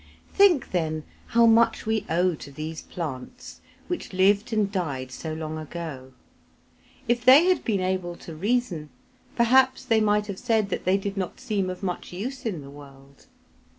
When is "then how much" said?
0.71-1.85